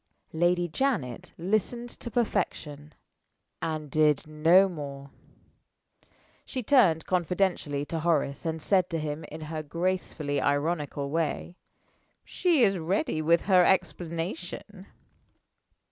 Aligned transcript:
Lady 0.33 0.67
Janet 0.67 1.31
listened 1.37 1.87
to 1.91 2.09
perfection 2.09 2.95
and 3.61 3.91
did 3.91 4.25
no 4.25 4.67
more. 4.67 5.11
She 6.43 6.63
turned 6.63 7.05
confidentially 7.05 7.85
to 7.85 7.99
Horace, 7.99 8.43
and 8.43 8.63
said 8.63 8.89
to 8.89 8.99
him, 8.99 9.25
in 9.25 9.41
her 9.41 9.61
gracefully 9.61 10.41
ironical 10.41 11.11
way: 11.11 11.55
"She 12.25 12.63
is 12.63 12.79
ready 12.79 13.21
with 13.21 13.41
her 13.41 13.63
explanation." 13.63 14.87